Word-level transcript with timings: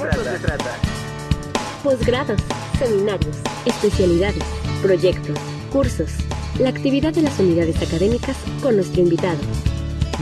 se 0.00 0.38
trata. 0.38 0.78
Posgrados, 1.82 2.40
seminarios, 2.78 3.36
especialidades, 3.64 4.42
proyectos, 4.82 5.38
cursos. 5.70 6.10
La 6.58 6.70
actividad 6.70 7.12
de 7.12 7.22
las 7.22 7.38
unidades 7.38 7.80
académicas 7.82 8.36
con 8.62 8.76
nuestro 8.76 9.02
invitado. 9.02 9.38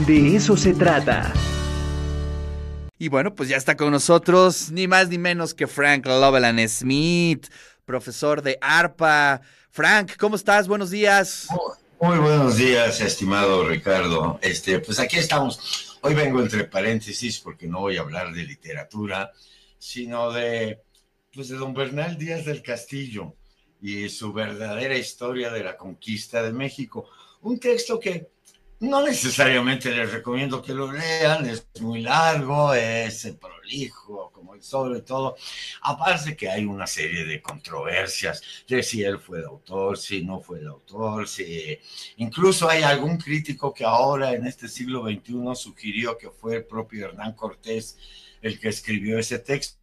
De 0.05 0.35
eso 0.35 0.57
se 0.57 0.73
trata. 0.73 1.31
Y 2.97 3.09
bueno, 3.09 3.33
pues 3.35 3.49
ya 3.49 3.57
está 3.57 3.75
con 3.75 3.91
nosotros 3.91 4.71
ni 4.71 4.87
más 4.87 5.09
ni 5.09 5.17
menos 5.17 5.53
que 5.53 5.67
Frank 5.67 6.05
Loveland 6.05 6.67
Smith, 6.67 7.47
profesor 7.85 8.41
de 8.41 8.57
ARPA. 8.61 9.41
Frank, 9.69 10.13
¿cómo 10.17 10.35
estás? 10.35 10.67
Buenos 10.67 10.89
días. 10.89 11.47
Muy 11.99 12.17
buenos 12.17 12.57
días, 12.57 13.01
estimado 13.01 13.67
Ricardo. 13.67 14.39
Este, 14.41 14.79
pues 14.79 14.99
aquí 14.99 15.17
estamos. 15.17 15.97
Hoy 16.01 16.13
vengo 16.13 16.41
entre 16.41 16.65
paréntesis 16.65 17.39
porque 17.39 17.65
no 17.65 17.79
voy 17.79 17.97
a 17.97 18.01
hablar 18.01 18.33
de 18.33 18.43
literatura, 18.43 19.31
sino 19.83 20.31
de 20.31 20.81
pues 21.33 21.49
de 21.49 21.57
don 21.57 21.73
Bernal 21.73 22.17
Díaz 22.17 22.45
del 22.45 22.61
Castillo 22.61 23.35
y 23.81 24.07
su 24.07 24.31
verdadera 24.31 24.95
historia 24.97 25.51
de 25.51 25.61
la 25.61 25.75
conquista 25.75 26.41
de 26.41 26.53
México. 26.53 27.09
Un 27.41 27.59
texto 27.59 27.99
que 27.99 28.29
no 28.79 29.01
necesariamente 29.01 29.91
les 29.91 30.13
recomiendo 30.13 30.61
que 30.61 30.73
lo 30.73 30.89
lean, 30.89 31.45
es 31.47 31.67
muy 31.81 32.01
largo, 32.01 32.73
es 32.73 33.35
prolijo, 33.39 34.31
como 34.31 34.61
sobre 34.61 35.01
todo. 35.01 35.35
Aparte 35.81 36.37
que 36.37 36.49
hay 36.49 36.63
una 36.63 36.87
serie 36.87 37.25
de 37.25 37.41
controversias 37.41 38.41
de 38.65 38.83
si 38.83 39.03
él 39.03 39.19
fue 39.19 39.39
el 39.39 39.45
autor, 39.45 39.97
si 39.97 40.23
no 40.23 40.39
fue 40.39 40.59
el 40.59 40.67
autor, 40.67 41.27
si 41.27 41.77
incluso 42.17 42.69
hay 42.69 42.83
algún 42.83 43.17
crítico 43.17 43.73
que 43.73 43.83
ahora 43.83 44.31
en 44.31 44.47
este 44.47 44.69
siglo 44.69 45.03
XXI 45.03 45.55
sugirió 45.55 46.17
que 46.17 46.29
fue 46.29 46.55
el 46.57 46.65
propio 46.65 47.07
Hernán 47.07 47.33
Cortés 47.33 47.97
el 48.43 48.59
que 48.59 48.69
escribió 48.69 49.17
ese 49.17 49.39
texto, 49.39 49.79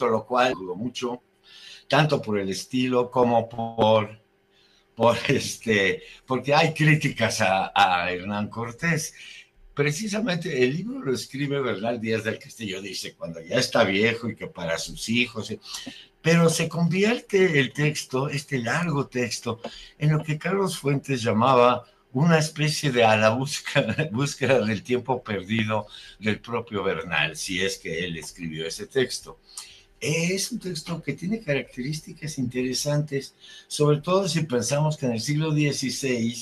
lo 0.00 0.24
cual 0.24 0.52
dudo 0.52 0.76
mucho, 0.76 1.22
tanto 1.88 2.22
por 2.22 2.38
el 2.38 2.50
estilo 2.50 3.10
como 3.10 3.48
por 3.48 4.22
por 4.94 5.16
este, 5.28 6.02
porque 6.26 6.54
hay 6.54 6.72
críticas 6.72 7.40
a, 7.40 8.10
Hernán 8.10 8.48
Cortés. 8.48 9.14
Precisamente 9.74 10.62
el 10.62 10.76
libro 10.76 11.00
lo 11.00 11.12
escribe 11.12 11.60
Bernal 11.60 12.00
Díaz 12.00 12.22
del 12.22 12.38
Castillo, 12.38 12.80
dice, 12.80 13.14
cuando 13.14 13.40
ya 13.40 13.56
está 13.56 13.82
viejo 13.82 14.28
y 14.28 14.36
que 14.36 14.46
para 14.46 14.78
sus 14.78 15.08
hijos, 15.08 15.50
eh, 15.50 15.58
pero 16.22 16.48
se 16.48 16.68
convierte 16.68 17.58
el 17.58 17.72
texto, 17.72 18.28
este 18.28 18.58
largo 18.58 19.08
texto, 19.08 19.60
en 19.98 20.12
lo 20.12 20.22
que 20.22 20.38
Carlos 20.38 20.78
Fuentes 20.78 21.22
llamaba 21.22 21.84
una 22.14 22.38
especie 22.38 22.92
de 22.92 23.04
a 23.04 23.16
la 23.16 23.30
búsqueda, 23.30 24.08
búsqueda 24.12 24.64
del 24.64 24.82
tiempo 24.82 25.22
perdido 25.22 25.86
del 26.20 26.40
propio 26.40 26.82
Bernal, 26.84 27.36
si 27.36 27.60
es 27.60 27.76
que 27.76 28.04
él 28.04 28.16
escribió 28.16 28.66
ese 28.66 28.86
texto. 28.86 29.40
Es 30.00 30.52
un 30.52 30.60
texto 30.60 31.02
que 31.02 31.14
tiene 31.14 31.40
características 31.40 32.38
interesantes, 32.38 33.34
sobre 33.66 34.00
todo 34.00 34.28
si 34.28 34.42
pensamos 34.44 34.96
que 34.96 35.06
en 35.06 35.12
el 35.12 35.20
siglo 35.20 35.50
XVI, 35.50 36.36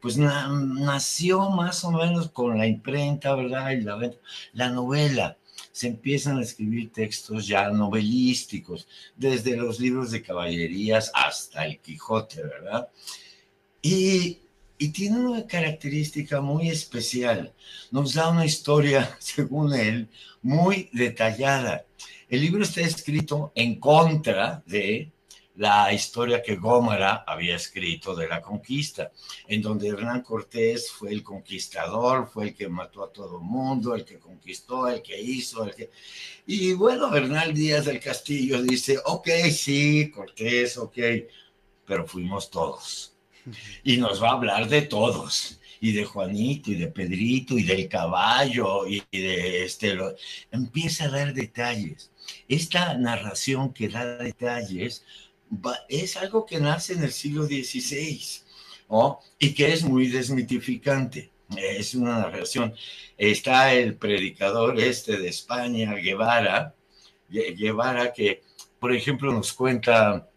pues 0.00 0.16
nació 0.16 1.50
más 1.50 1.82
o 1.84 1.90
menos 1.90 2.30
con 2.30 2.56
la 2.56 2.66
imprenta, 2.66 3.34
¿verdad? 3.34 3.70
Y 3.72 3.80
la, 3.80 4.12
la 4.52 4.70
novela. 4.70 5.36
Se 5.72 5.88
empiezan 5.88 6.38
a 6.38 6.42
escribir 6.42 6.92
textos 6.92 7.46
ya 7.46 7.70
novelísticos, 7.70 8.86
desde 9.16 9.56
los 9.56 9.80
libros 9.80 10.10
de 10.12 10.22
caballerías 10.22 11.10
hasta 11.14 11.66
el 11.66 11.78
Quijote, 11.80 12.42
¿verdad? 12.42 12.88
Y 13.82 14.38
y 14.78 14.90
tiene 14.90 15.18
una 15.18 15.46
característica 15.46 16.40
muy 16.40 16.70
especial. 16.70 17.52
Nos 17.90 18.14
da 18.14 18.30
una 18.30 18.46
historia, 18.46 19.16
según 19.18 19.74
él, 19.74 20.08
muy 20.40 20.88
detallada. 20.92 21.84
El 22.28 22.42
libro 22.42 22.62
está 22.62 22.82
escrito 22.82 23.52
en 23.54 23.80
contra 23.80 24.62
de 24.66 25.10
la 25.56 25.92
historia 25.92 26.40
que 26.40 26.54
Gómara 26.54 27.24
había 27.26 27.56
escrito 27.56 28.14
de 28.14 28.28
la 28.28 28.40
conquista, 28.40 29.10
en 29.48 29.60
donde 29.60 29.88
Hernán 29.88 30.22
Cortés 30.22 30.88
fue 30.88 31.10
el 31.10 31.24
conquistador, 31.24 32.30
fue 32.32 32.44
el 32.44 32.54
que 32.54 32.68
mató 32.68 33.02
a 33.02 33.12
todo 33.12 33.40
mundo, 33.40 33.96
el 33.96 34.04
que 34.04 34.20
conquistó, 34.20 34.86
el 34.86 35.02
que 35.02 35.20
hizo, 35.20 35.64
el 35.64 35.74
que... 35.74 35.90
Y 36.46 36.74
bueno, 36.74 37.10
Bernal 37.10 37.52
Díaz 37.52 37.86
del 37.86 37.98
Castillo 37.98 38.62
dice, 38.62 38.98
ok, 39.04 39.28
sí, 39.50 40.12
Cortés, 40.14 40.78
ok, 40.78 40.98
pero 41.84 42.06
fuimos 42.06 42.50
todos. 42.50 43.17
Y 43.84 43.96
nos 43.96 44.22
va 44.22 44.30
a 44.30 44.32
hablar 44.32 44.68
de 44.68 44.82
todos 44.82 45.60
y 45.80 45.92
de 45.92 46.04
Juanito 46.04 46.70
y 46.72 46.74
de 46.74 46.88
Pedrito 46.88 47.56
y 47.56 47.62
del 47.62 47.88
caballo 47.88 48.86
y 48.86 49.02
de 49.12 49.64
este 49.64 49.96
empieza 50.50 51.04
a 51.04 51.10
dar 51.10 51.32
detalles 51.32 52.10
esta 52.48 52.94
narración 52.94 53.72
que 53.72 53.88
da 53.88 54.04
detalles 54.18 55.04
es 55.88 56.16
algo 56.16 56.44
que 56.44 56.60
nace 56.60 56.94
en 56.94 57.02
el 57.02 57.12
siglo 57.12 57.44
XVI 57.44 58.20
y 59.38 59.54
que 59.54 59.72
es 59.72 59.82
muy 59.82 60.08
desmitificante. 60.08 61.30
Es 61.56 61.94
una 61.94 62.18
narración. 62.18 62.74
Está 63.16 63.72
el 63.72 63.96
predicador 63.96 64.78
este 64.78 65.16
de 65.18 65.28
España, 65.28 65.94
Guevara, 65.94 66.74
Guevara 67.30 68.12
que, 68.12 68.42
por 68.78 68.94
ejemplo, 68.94 69.32
nos 69.32 69.52
cuenta 69.54 70.28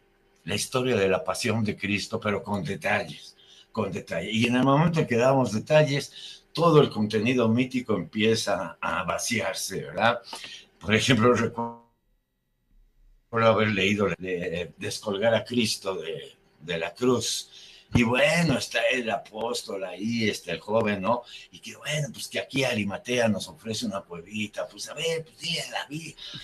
la 0.44 0.56
historia 0.56 0.96
de 0.96 1.10
la 1.10 1.24
pasión 1.24 1.64
de 1.64 1.78
Cristo, 1.78 2.20
pero 2.20 2.44
con 2.44 2.64
detalles, 2.64 3.36
con 3.72 3.92
detalles. 3.92 4.34
Y 4.34 4.48
en 4.48 4.56
el 4.56 4.64
momento 4.64 5.00
en 5.00 5.08
que 5.08 5.18
damos 5.18 5.52
detalles, 5.52 6.46
todo 6.54 6.82
el 6.82 6.90
contenido 6.90 7.48
mítico 7.48 7.96
empieza 7.96 8.78
a 8.82 9.04
vaciarse, 9.04 9.82
¿verdad? 9.82 10.22
Por 10.80 10.96
ejemplo, 10.96 11.34
recuerdo 11.34 11.82
haber 13.32 13.70
leído 13.70 14.08
de, 14.18 14.74
Descolgar 14.78 15.34
a 15.36 15.46
Cristo 15.46 15.96
de, 15.96 16.38
de 16.60 16.78
la 16.78 16.94
cruz 16.94 17.71
y 17.94 18.04
bueno, 18.04 18.58
está 18.58 18.80
el 18.92 19.10
apóstol 19.10 19.84
ahí, 19.84 20.30
está 20.30 20.54
el 20.54 20.62
joven, 20.62 21.02
¿no? 21.02 21.24
Y 21.52 21.60
que 21.60 21.76
bueno, 21.76 22.08
pues 22.14 22.30
que 22.30 22.40
aquí 22.40 22.64
Arimatea 22.64 23.28
nos 23.28 23.50
ofrece 23.50 23.86
una 23.86 24.02
cuevita, 24.02 24.66
pues 24.68 24.88
a 24.90 24.94
ver, 24.94 25.26
pues 25.26 25.38
dile 25.40 25.62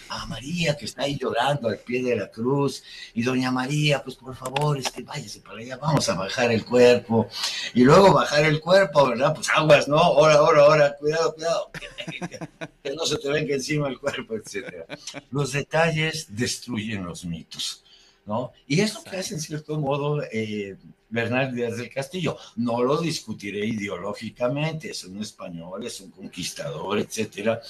a, 0.09 0.21
a 0.21 0.25
María 0.25 0.75
que 0.75 0.85
está 0.85 1.03
ahí 1.03 1.17
llorando 1.17 1.69
al 1.69 1.79
pie 1.79 2.03
de 2.03 2.17
la 2.17 2.29
cruz, 2.29 2.83
y 3.13 3.23
doña 3.23 3.49
María, 3.49 4.03
pues 4.03 4.17
por 4.17 4.35
favor, 4.35 4.77
este, 4.77 5.03
váyase 5.03 5.39
para 5.39 5.59
allá, 5.59 5.77
vamos 5.77 6.09
a 6.09 6.15
bajar 6.15 6.51
el 6.51 6.65
cuerpo, 6.65 7.29
y 7.73 7.83
luego 7.83 8.13
bajar 8.13 8.43
el 8.43 8.59
cuerpo, 8.59 9.07
¿verdad? 9.07 9.33
Pues 9.33 9.47
aguas, 9.49 9.87
¿no? 9.87 9.97
Ahora, 9.97 10.35
ahora, 10.35 10.61
ahora, 10.63 10.95
cuidado, 10.97 11.33
cuidado, 11.33 11.71
que 12.83 12.93
no 12.93 13.05
se 13.05 13.17
te 13.19 13.29
venga 13.29 13.55
encima 13.55 13.87
el 13.87 13.99
cuerpo, 13.99 14.35
etcétera. 14.35 14.85
Los 15.31 15.53
detalles 15.53 16.27
destruyen 16.29 17.05
los 17.05 17.23
mitos. 17.23 17.85
¿No? 18.27 18.51
Y 18.67 18.81
eso 18.81 19.03
que 19.03 19.17
hace 19.17 19.33
en 19.33 19.39
cierto 19.39 19.79
modo 19.79 20.21
eh, 20.31 20.77
Bernal 21.09 21.55
Díaz 21.55 21.77
del 21.77 21.89
Castillo. 21.89 22.37
No 22.57 22.83
lo 22.83 23.01
discutiré 23.01 23.65
ideológicamente, 23.65 24.91
es 24.91 25.03
un 25.05 25.21
español, 25.21 25.85
es 25.85 25.99
un 26.01 26.11
conquistador, 26.11 26.99
etcétera, 26.99 27.61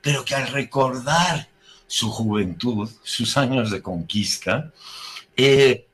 pero 0.00 0.24
que 0.24 0.34
al 0.34 0.48
recordar 0.48 1.48
su 1.86 2.10
juventud, 2.10 2.90
sus 3.02 3.36
años 3.36 3.70
de 3.70 3.80
conquista, 3.82 4.72
eh, 5.36 5.86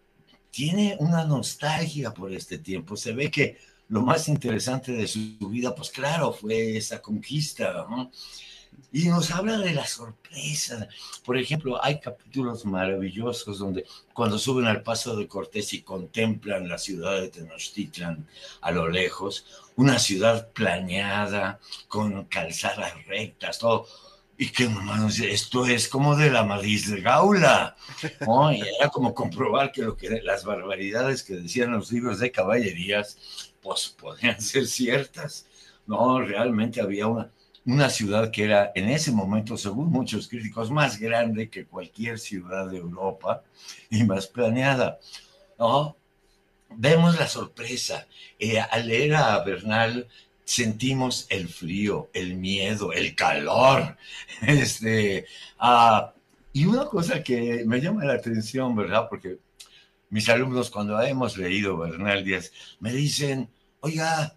tiene 0.51 0.97
una 0.99 1.25
nostalgia 1.25 2.13
por 2.13 2.33
este 2.33 2.59
tiempo. 2.59 2.97
Se 2.97 3.13
ve 3.13 3.31
que 3.31 3.59
lo 3.89 4.03
más 4.03 4.29
interesante 4.29 4.93
de 4.93 5.07
su 5.07 5.37
vida, 5.49 5.75
pues 5.75 5.91
claro, 5.91 6.33
fue 6.33 6.77
esa 6.77 7.01
conquista, 7.01 7.87
¿no? 7.89 8.11
Y 8.91 9.09
nos 9.09 9.31
habla 9.31 9.59
de 9.59 9.75
la 9.75 9.87
sorpresa. 9.87 10.89
Por 11.25 11.37
ejemplo, 11.37 11.83
hay 11.85 12.01
capítulos 12.01 12.65
maravillosos 12.65 13.59
donde 13.59 13.85
cuando 14.15 14.39
suben 14.39 14.67
al 14.67 14.83
paso 14.83 15.15
de 15.15 15.29
Cortés 15.29 15.75
y 15.75 15.83
contemplan 15.83 16.69
la 16.69 16.79
ciudad 16.79 17.21
de 17.21 17.29
Tenochtitlan 17.29 18.27
a 18.63 18.71
lo 18.71 18.89
lejos, 18.89 19.45
una 19.77 19.99
ciudad 19.99 20.51
planeada, 20.53 21.61
con 21.87 22.25
calzadas 22.25 22.95
rectas, 23.07 23.59
todo. 23.59 23.87
Y 24.41 24.51
que 24.51 24.65
hermanos, 24.65 25.19
esto 25.19 25.67
es 25.67 25.89
como 25.89 26.17
de 26.17 26.31
la 26.31 26.45
Madrid 26.45 26.83
de 26.87 27.01
Gaula. 27.01 27.77
Y 28.03 28.61
era 28.79 28.89
como 28.89 29.13
comprobar 29.13 29.73
que, 29.73 29.83
lo 29.83 29.97
que 29.97 30.23
las 30.23 30.45
barbaridades 30.45 31.25
que 31.25 31.35
decían 31.35 31.73
los 31.73 31.91
libros 31.93 32.21
de 32.21 32.31
caballerías, 32.31 33.19
pues 33.61 33.89
podían 33.89 34.41
ser 34.41 34.67
ciertas. 34.67 35.47
No, 35.87 36.21
realmente 36.21 36.81
había 36.81 37.09
una, 37.09 37.31
una 37.69 37.91
ciudad 37.91 38.31
que 38.31 38.45
era 38.45 38.73
en 38.75 38.89
ese 38.89 39.13
momento, 39.13 39.59
según 39.59 39.91
muchos 39.91 40.27
críticos, 40.27 40.71
más 40.71 40.99
grande 40.99 41.51
que 41.51 41.67
cualquier 41.67 42.19
ciudad 42.19 42.67
de 42.71 42.79
Europa 42.79 43.43
y 43.91 44.05
más 44.05 44.27
planeada. 44.27 44.99
¿no? 45.59 45.95
Vemos 46.71 47.19
la 47.19 47.29
sorpresa. 47.29 48.07
Eh, 48.39 48.59
al 48.59 48.89
leer 48.89 49.17
a 49.17 49.45
Bernal 49.45 50.09
sentimos 50.45 51.27
el 51.29 51.47
frío, 51.49 52.09
el 52.15 52.37
miedo, 52.37 52.93
el 52.93 53.15
calor. 53.15 53.97
Este, 54.47 55.27
ah, 55.59 56.15
y 56.55 56.65
una 56.65 56.87
cosa 56.87 57.23
que 57.23 57.65
me 57.67 57.83
llama 57.83 58.05
la 58.07 58.15
atención, 58.15 58.75
¿verdad? 58.75 59.09
Porque 59.11 59.39
mis 60.09 60.27
alumnos 60.31 60.71
cuando 60.71 60.99
hemos 61.03 61.37
leído 61.37 61.77
Bernal 61.77 62.25
Díaz 62.25 62.51
me 62.81 62.93
dicen, 62.93 63.51
oiga, 63.81 64.35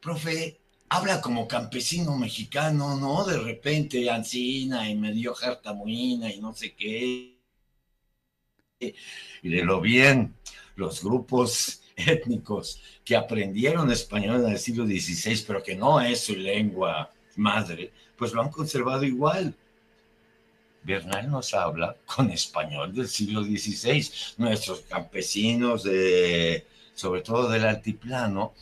profe, 0.00 0.61
habla 0.92 1.22
como 1.22 1.48
campesino 1.48 2.18
mexicano, 2.18 2.98
¿no? 2.98 3.24
De 3.24 3.38
repente 3.38 4.10
Ancina 4.10 4.90
y 4.90 4.94
me 4.94 5.10
dio 5.12 5.32
jartamuina 5.32 6.30
y 6.30 6.38
no 6.38 6.52
sé 6.52 6.74
qué. 6.74 7.38
Y 8.78 9.48
de 9.48 9.64
lo 9.64 9.80
bien, 9.80 10.34
los 10.76 11.02
grupos 11.02 11.82
étnicos 11.96 12.82
que 13.06 13.16
aprendieron 13.16 13.90
español 13.90 14.44
en 14.44 14.52
el 14.52 14.58
siglo 14.58 14.84
XVI, 14.84 15.42
pero 15.46 15.62
que 15.62 15.74
no 15.74 15.98
es 15.98 16.24
su 16.24 16.36
lengua 16.36 17.10
madre, 17.36 17.90
pues 18.18 18.34
lo 18.34 18.42
han 18.42 18.50
conservado 18.50 19.04
igual. 19.04 19.56
Bernal 20.82 21.30
nos 21.30 21.54
habla 21.54 21.96
con 22.04 22.30
español 22.30 22.94
del 22.94 23.08
siglo 23.08 23.42
XVI. 23.42 24.10
Nuestros 24.36 24.80
campesinos, 24.82 25.84
de, 25.84 26.66
sobre 26.94 27.22
todo 27.22 27.48
del 27.48 27.64
altiplano, 27.64 28.52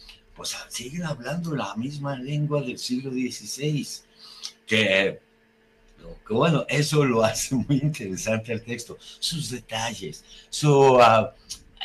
pues 0.41 0.57
siguen 0.71 1.05
hablando 1.05 1.55
la 1.55 1.75
misma 1.77 2.17
lengua 2.17 2.63
del 2.63 2.79
siglo 2.79 3.11
XVI. 3.11 3.87
Que, 4.67 5.21
bueno, 6.31 6.65
eso 6.67 7.05
lo 7.05 7.23
hace 7.23 7.55
muy 7.57 7.77
interesante 7.77 8.51
el 8.55 8.63
texto. 8.65 8.97
Sus 9.19 9.51
detalles, 9.51 10.25
su, 10.49 10.95
uh, 10.95 11.29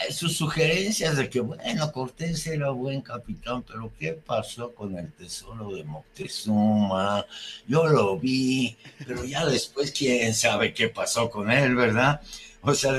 sus 0.10 0.38
sugerencias 0.38 1.18
de 1.18 1.30
que, 1.30 1.42
bueno, 1.42 1.92
Cortés 1.92 2.48
era 2.48 2.69
buen 2.69 3.02
capitán, 3.02 3.62
pero 3.63 3.92
¿qué 4.00 4.13
pasó 4.13 4.74
con 4.74 4.98
el 4.98 5.12
tesoro 5.12 5.75
de 5.75 5.84
Moctezuma? 5.84 7.25
Yo 7.68 7.86
lo 7.88 8.18
vi, 8.18 8.78
pero 9.06 9.25
ya 9.25 9.46
después, 9.46 9.92
¿quién 9.92 10.34
sabe 10.34 10.74
qué 10.74 10.88
pasó 10.88 11.30
con 11.30 11.52
él, 11.52 11.75
verdad? 11.75 12.22
O 12.62 12.74
sea, 12.74 12.94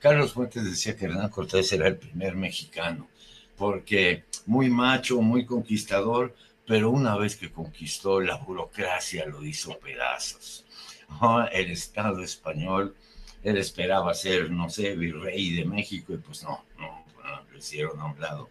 Carlos 0.00 0.32
Fuentes 0.32 0.64
decía 0.64 0.96
que 0.96 1.04
Hernán 1.04 1.28
Cortés 1.28 1.70
era 1.74 1.86
el 1.86 1.96
primer 1.96 2.34
mexicano, 2.34 3.08
porque 3.56 4.24
muy 4.46 4.68
macho, 4.70 5.20
muy 5.20 5.44
conquistador, 5.46 6.34
pero 6.66 6.90
una 6.90 7.16
vez 7.16 7.36
que 7.36 7.52
conquistó, 7.52 8.20
la 8.20 8.36
burocracia 8.36 9.26
lo 9.26 9.44
hizo 9.44 9.78
pedazos. 9.78 10.64
El 11.52 11.70
Estado 11.70 12.22
español 12.22 12.94
él 13.42 13.56
esperaba 13.56 14.14
ser, 14.14 14.50
no 14.50 14.70
sé, 14.70 14.94
virrey 14.94 15.54
de 15.56 15.64
México 15.64 16.12
y 16.14 16.18
pues 16.18 16.42
no, 16.44 16.64
no, 16.78 17.04
no 17.22 17.42
lo 17.50 17.58
hicieron 17.58 17.98
a 18.00 18.06
un 18.06 18.20
lado. 18.20 18.48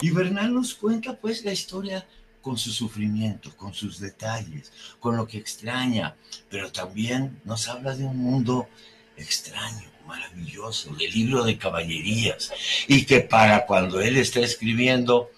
Y 0.00 0.10
Bernal 0.10 0.54
nos 0.54 0.74
cuenta 0.74 1.16
pues 1.16 1.44
la 1.44 1.52
historia 1.52 2.06
con 2.40 2.56
su 2.56 2.70
sufrimiento, 2.70 3.54
con 3.56 3.74
sus 3.74 3.98
detalles, 3.98 4.72
con 5.00 5.16
lo 5.16 5.26
que 5.26 5.38
extraña, 5.38 6.14
pero 6.48 6.70
también 6.70 7.40
nos 7.44 7.68
habla 7.68 7.96
de 7.96 8.04
un 8.04 8.16
mundo 8.16 8.68
extraño, 9.16 9.90
maravilloso, 10.08 10.92
del 10.94 11.12
libro 11.12 11.44
de 11.44 11.56
caballerías, 11.56 12.52
y 12.88 13.04
que 13.04 13.20
para 13.20 13.66
cuando 13.66 14.00
él 14.00 14.16
está 14.16 14.40
escribiendo, 14.40 15.30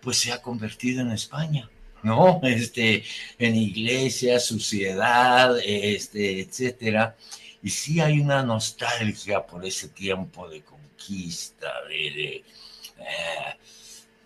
pues 0.00 0.18
se 0.18 0.32
ha 0.32 0.42
convertido 0.42 1.02
en 1.02 1.12
España, 1.12 1.70
¿no? 2.02 2.40
Este, 2.42 3.04
en 3.38 3.54
iglesia, 3.54 4.40
sociedad, 4.40 5.56
este, 5.60 6.40
etcétera 6.40 7.16
y 7.66 7.70
sí 7.70 8.00
hay 8.00 8.20
una 8.20 8.44
nostalgia 8.44 9.44
por 9.44 9.66
ese 9.66 9.88
tiempo 9.88 10.48
de 10.48 10.62
conquista, 10.62 11.72
de, 11.88 12.44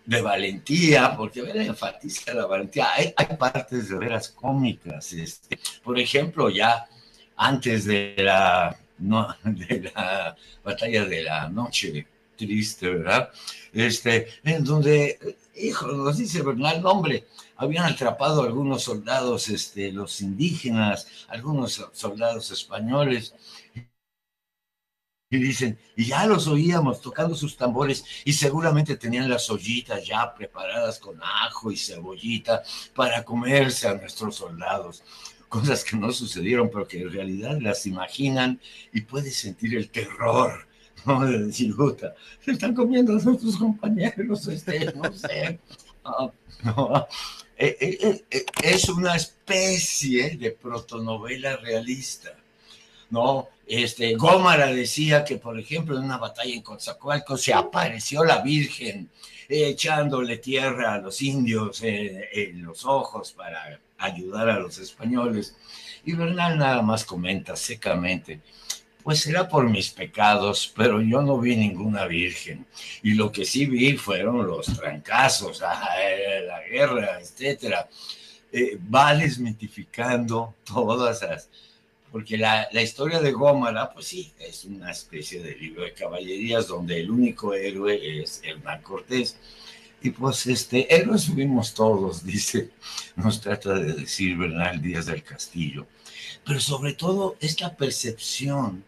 de, 0.05 0.15
eh, 0.15 0.21
valentía, 0.21 1.17
porque 1.17 1.39
enfatiza 1.39 2.35
la 2.35 2.45
valentía. 2.45 2.89
Hay, 2.93 3.15
partes 3.39 3.89
de 3.89 3.97
veras 3.97 4.29
cómicas. 4.29 5.11
Este, 5.13 5.57
por 5.83 5.97
ejemplo, 5.99 6.51
ya 6.51 6.87
antes 7.35 7.85
de 7.85 8.13
la, 8.19 8.77
no, 9.01 9.35
de 9.43 9.91
la 9.93 10.35
batalla 10.63 11.05
de 11.05 11.23
la 11.23 11.49
noche 11.49 12.07
triste, 12.37 12.89
¿verdad? 12.89 13.29
Este, 13.73 14.27
en 14.43 14.63
donde, 14.63 15.37
hijo, 15.55 15.87
nos 15.87 16.17
dice 16.17 16.41
Bernal, 16.41 16.85
hombre, 16.85 17.27
habían 17.55 17.85
atrapado 17.85 18.43
algunos 18.43 18.83
soldados, 18.83 19.49
este, 19.49 19.91
los 19.91 20.21
indígenas, 20.21 21.07
algunos 21.27 21.85
soldados 21.93 22.51
españoles, 22.51 23.35
y 25.33 25.37
dicen, 25.37 25.79
y 25.95 26.07
ya 26.07 26.25
los 26.25 26.47
oíamos 26.47 26.99
tocando 26.99 27.35
sus 27.35 27.55
tambores 27.55 28.03
y 28.25 28.33
seguramente 28.33 28.97
tenían 28.97 29.29
las 29.29 29.49
ollitas 29.49 30.05
ya 30.05 30.33
preparadas 30.33 30.99
con 30.99 31.17
ajo 31.23 31.71
y 31.71 31.77
cebollita 31.77 32.63
para 32.93 33.23
comerse 33.23 33.87
a 33.87 33.93
nuestros 33.93 34.35
soldados. 34.35 35.03
Cosas 35.51 35.83
que 35.83 35.97
no 35.97 36.13
sucedieron, 36.13 36.69
pero 36.69 36.87
que 36.87 37.01
en 37.01 37.11
realidad 37.11 37.59
las 37.59 37.85
imaginan 37.85 38.57
y 38.93 39.01
puedes 39.01 39.35
sentir 39.35 39.75
el 39.75 39.89
terror, 39.89 40.65
¿no? 41.05 41.25
De 41.25 41.39
decir, 41.47 41.75
puta, 41.75 42.15
se 42.39 42.51
están 42.51 42.73
comiendo 42.73 43.11
a 43.11 43.21
nuestros 43.21 43.57
compañeros, 43.57 44.47
este, 44.47 44.93
no 44.93 45.11
sé. 45.11 45.59
no. 46.63 47.05
Eh, 47.57 47.77
eh, 47.81 48.23
eh, 48.31 48.45
es 48.63 48.87
una 48.87 49.17
especie 49.17 50.37
de 50.37 50.51
protonovela 50.51 51.57
realista. 51.57 52.29
¿no? 53.09 53.49
Este, 53.67 54.15
Gómara 54.15 54.67
decía 54.67 55.25
que, 55.25 55.35
por 55.35 55.59
ejemplo, 55.59 55.97
en 55.97 56.05
una 56.05 56.17
batalla 56.17 56.53
en 56.53 56.61
Coatzacoalcos 56.61 57.41
se 57.41 57.53
apareció 57.53 58.23
la 58.23 58.41
Virgen 58.41 59.09
echándole 59.51 60.37
tierra 60.37 60.93
a 60.93 60.97
los 60.99 61.21
indios 61.21 61.81
en 61.83 62.63
los 62.63 62.85
ojos 62.85 63.33
para 63.33 63.79
ayudar 63.97 64.49
a 64.49 64.59
los 64.59 64.77
españoles. 64.77 65.55
Y 66.03 66.13
Bernal 66.13 66.57
nada 66.57 66.81
más 66.81 67.05
comenta 67.05 67.55
secamente, 67.55 68.41
pues 69.03 69.19
será 69.19 69.47
por 69.47 69.69
mis 69.69 69.89
pecados, 69.89 70.71
pero 70.75 71.01
yo 71.01 71.21
no 71.21 71.39
vi 71.39 71.55
ninguna 71.55 72.05
virgen. 72.05 72.65
Y 73.03 73.13
lo 73.13 73.31
que 73.31 73.45
sí 73.45 73.65
vi 73.65 73.97
fueron 73.97 74.47
los 74.47 74.67
trancazos, 74.67 75.59
la 76.47 76.61
guerra, 76.69 77.19
etcétera. 77.19 77.89
Eh, 78.51 78.77
va 78.93 79.17
todas 80.65 81.21
las... 81.21 81.49
Porque 82.11 82.37
la, 82.37 82.67
la, 82.71 82.81
historia 82.81 83.21
de 83.21 83.31
Gómara, 83.31 83.93
pues 83.93 84.07
sí, 84.07 84.33
es 84.37 84.65
una 84.65 84.91
especie 84.91 85.41
de 85.41 85.55
libro 85.55 85.83
de 85.83 85.93
caballerías 85.93 86.67
donde 86.67 86.99
el 86.99 87.09
único 87.09 87.53
héroe 87.53 88.21
es 88.21 88.41
Hernán 88.43 88.81
Cortés. 88.81 89.37
Y 90.03 90.09
pues 90.09 90.47
este, 90.47 90.93
héroes 90.93 91.21
subimos 91.21 91.73
todos, 91.73 92.25
dice, 92.25 92.71
nos 93.15 93.39
trata 93.39 93.75
de 93.75 93.93
decir 93.93 94.37
Bernal 94.37 94.81
Díaz 94.81 95.05
del 95.05 95.23
Castillo. 95.23 95.87
Pero 96.45 96.59
sobre 96.59 96.93
todo 96.93 97.37
esta 97.39 97.75
percepción 97.75 98.83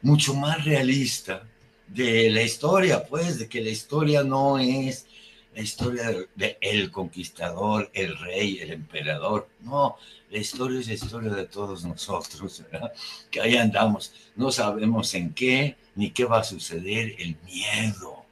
mucho 0.00 0.34
más 0.34 0.64
realista 0.64 1.46
de 1.88 2.30
la 2.30 2.42
historia, 2.42 3.04
pues, 3.04 3.38
de 3.38 3.48
que 3.48 3.60
la 3.60 3.70
historia 3.70 4.22
no 4.22 4.58
es 4.58 5.06
la 5.54 5.60
historia 5.60 6.10
de, 6.34 6.58
el 6.60 6.90
conquistador, 6.90 7.90
el 7.92 8.16
rey, 8.18 8.58
el 8.60 8.72
emperador. 8.72 9.48
No, 9.60 9.96
la 10.30 10.38
historia 10.38 10.80
es 10.80 10.86
la 10.88 10.94
historia 10.94 11.30
de 11.30 11.46
todos 11.46 11.84
nosotros, 11.84 12.64
¿verdad? 12.70 12.92
Que 13.30 13.40
ahí 13.40 13.56
andamos, 13.56 14.12
no 14.36 14.50
sabemos 14.50 15.14
en 15.14 15.34
qué 15.34 15.76
ni 15.94 16.10
qué 16.10 16.24
va 16.24 16.40
a 16.40 16.44
suceder, 16.44 17.14
el 17.18 17.36
miedo, 17.44 18.24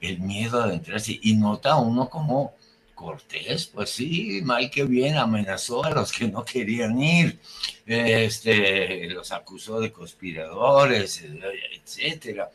el 0.00 0.20
miedo 0.20 0.60
a 0.60 0.64
adentrarse. 0.64 1.18
Y 1.22 1.34
nota 1.34 1.76
uno 1.76 2.08
como 2.08 2.54
Cortés, 2.94 3.66
pues 3.66 3.90
sí, 3.90 4.42
mal 4.44 4.70
que 4.70 4.84
bien 4.84 5.16
amenazó 5.16 5.82
a 5.82 5.90
los 5.90 6.12
que 6.12 6.28
no 6.28 6.44
querían 6.44 7.00
ir, 7.02 7.38
este, 7.86 9.08
los 9.08 9.32
acusó 9.32 9.80
de 9.80 9.90
conspiradores, 9.90 11.24
etcétera. 11.72 12.50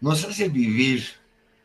Nos 0.00 0.24
hace 0.24 0.48
vivir 0.48 1.04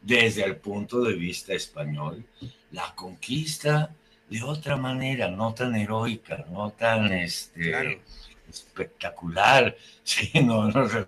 desde 0.01 0.44
el 0.44 0.58
punto 0.58 1.01
de 1.01 1.13
vista 1.13 1.53
español 1.53 2.25
la 2.72 2.94
conquista 2.96 3.94
de 4.29 4.44
otra 4.44 4.77
manera, 4.77 5.29
no 5.29 5.53
tan 5.53 5.75
heroica, 5.75 6.46
no 6.51 6.72
tan 6.72 7.12
este, 7.12 8.01
espectacular, 8.48 9.75
sino 10.03 10.70
no, 10.70 11.08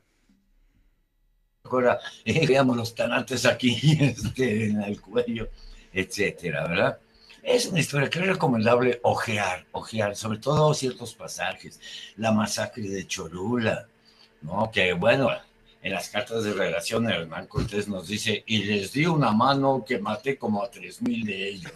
ahora 1.64 2.00
eh, 2.26 2.48
veamos 2.48 2.76
los 2.76 2.96
tanates 2.96 3.46
aquí 3.46 3.78
este, 4.00 4.66
en 4.66 4.82
el 4.82 5.00
cuello 5.00 5.50
etcétera, 5.94 6.68
¿verdad? 6.68 7.00
Es 7.44 7.66
una 7.66 7.80
historia 7.80 8.10
que 8.10 8.20
es 8.20 8.28
recomendable 8.28 9.00
ojear, 9.04 9.66
ojear, 9.72 10.16
sobre 10.16 10.38
todo 10.38 10.74
ciertos 10.74 11.16
pasajes. 11.16 11.80
La 12.18 12.32
masacre 12.32 12.84
de 12.84 13.08
Cholula, 13.08 13.88
¿no? 14.42 14.70
Que 14.72 14.94
bueno, 14.94 15.30
en 15.84 15.94
las 15.94 16.10
cartas 16.10 16.44
de 16.44 16.54
relación 16.54 17.10
Hernán 17.10 17.48
Cortés 17.48 17.88
nos 17.88 18.08
dice, 18.08 18.44
y 18.46 18.64
les 18.64 18.94
di 18.94 19.06
una 19.06 19.32
mano 19.32 19.84
que 19.86 20.00
maté 20.00 20.38
como 20.38 20.64
a 20.64 20.70
tres 20.70 21.02
mil 21.02 21.26
de 21.26 21.50
ellos. 21.50 21.72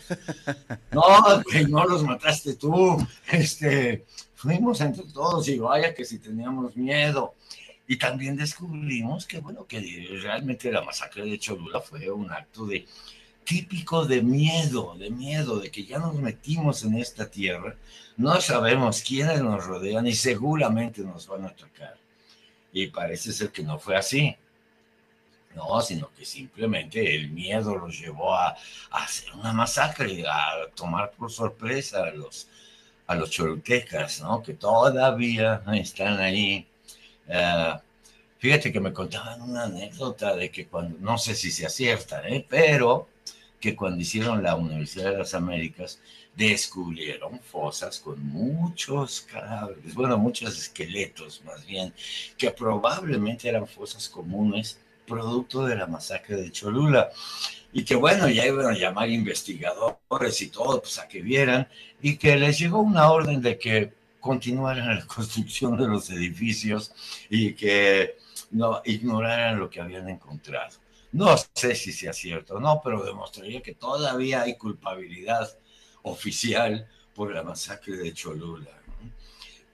no, 0.92 1.04
no 1.70 1.86
los 1.86 2.04
mataste 2.04 2.56
tú. 2.56 2.98
Este, 3.32 4.06
fuimos 4.36 4.82
entre 4.82 5.06
todos 5.06 5.48
y 5.48 5.58
vaya 5.58 5.94
que 5.94 6.06
si 6.06 6.20
teníamos 6.20 6.76
miedo. 6.76 7.34
Y 7.88 7.98
también 7.98 8.36
descubrimos 8.36 9.26
que, 9.26 9.40
bueno, 9.40 9.66
que 9.66 9.80
realmente 10.22 10.72
la 10.72 10.82
masacre 10.82 11.24
de 11.26 11.38
Cholula 11.38 11.82
fue 11.82 12.10
un 12.12 12.32
acto 12.32 12.66
de 12.66 12.86
típico 13.44 14.06
de 14.06 14.22
miedo, 14.22 14.96
de 14.98 15.12
miedo, 15.12 15.60
de 15.60 15.70
que 15.70 15.86
ya 15.86 16.00
nos 16.00 16.16
metimos 16.16 16.84
en 16.84 16.96
esta 16.96 17.30
tierra, 17.30 17.76
no 18.18 18.42
sabemos 18.42 19.02
quiénes 19.02 19.42
nos 19.42 19.66
rodean 19.66 20.08
y 20.08 20.14
seguramente 20.14 21.02
nos 21.02 21.28
van 21.28 21.46
a 21.46 21.50
atacar. 21.50 22.05
Y 22.76 22.88
parece 22.88 23.32
ser 23.32 23.52
que 23.54 23.64
no 23.64 23.80
fue 23.80 23.96
así. 23.96 24.36
no, 25.56 25.80
sino 25.82 26.12
que 26.14 26.26
simplemente 26.26 27.16
el 27.16 27.30
miedo 27.30 27.78
los 27.78 27.98
llevó 27.98 28.36
a, 28.36 28.54
hacer 28.92 29.32
una 29.34 29.54
masacre, 29.54 30.26
a 30.28 30.70
tomar 30.76 31.12
por 31.12 31.32
sorpresa 31.32 32.04
a 32.04 32.12
los, 32.12 32.50
a 33.08 33.16
los 33.16 33.40
¿no? 34.22 34.44
Que 34.44 34.56
todavía 34.56 35.64
están 35.74 36.20
ahí. 36.20 36.68
Eh, 37.30 37.74
fíjate 38.40 38.74
que 38.74 38.82
me 38.82 38.92
contaban 38.92 39.42
una 39.42 39.64
anécdota 39.64 40.36
de 40.36 40.52
que 40.52 40.68
cuando, 40.68 40.98
no 41.00 41.18
sé 41.18 41.34
si 41.34 41.52
se 41.52 41.66
acierta, 41.66 42.28
¿eh? 42.28 42.46
pero 42.50 43.08
que 43.62 43.74
cuando 43.74 44.02
hicieron 44.02 44.44
la 44.44 44.56
Universidad 44.56 45.12
de 45.12 45.20
las 45.20 45.34
Américas, 45.34 46.02
descubrieron 46.36 47.40
fosas 47.40 48.00
con 48.00 48.26
muchos 48.28 49.22
cadáveres, 49.22 49.94
bueno, 49.94 50.18
muchos 50.18 50.58
esqueletos 50.58 51.42
más 51.46 51.66
bien, 51.66 51.94
que 52.38 52.52
probablemente 52.52 53.48
eran 53.48 53.68
fosas 53.68 54.10
comunes 54.10 54.80
producto 55.06 55.66
de 55.66 55.76
la 55.76 55.88
masacre 55.88 56.36
de 56.36 56.52
Cholula. 56.52 57.10
Y 57.72 57.84
que 57.84 57.96
bueno, 57.96 58.30
ya 58.30 58.46
iban 58.46 58.68
a 58.68 58.78
llamar 58.78 59.10
investigadores 59.10 60.42
y 60.42 60.48
todo, 60.48 60.82
pues 60.82 60.98
a 60.98 61.08
que 61.08 61.22
vieran, 61.22 61.68
y 62.02 62.18
que 62.18 62.36
les 62.38 62.58
llegó 62.58 62.80
una 62.80 63.12
orden 63.12 63.42
de 63.42 63.58
que 63.58 63.94
continuaran 64.20 64.96
la 64.96 65.06
construcción 65.08 65.78
de 65.78 65.88
los 65.88 66.10
edificios 66.10 66.94
y 67.30 67.54
que 67.54 68.18
no 68.52 68.82
ignoraran 68.86 69.60
lo 69.60 69.70
que 69.70 69.82
habían 69.82 70.10
encontrado. 70.10 70.78
No 71.12 71.36
sé 71.54 71.76
si 71.76 71.92
sea 71.92 72.14
cierto 72.14 72.56
o 72.56 72.60
no, 72.60 72.82
pero 72.84 73.04
demostraría 73.04 73.62
que 73.62 73.74
todavía 73.74 74.42
hay 74.42 74.58
culpabilidad 74.58 75.50
oficial 76.06 76.88
por 77.14 77.34
la 77.34 77.44
masacre 77.44 77.98
de 77.98 78.14
Cholula. 78.14 78.72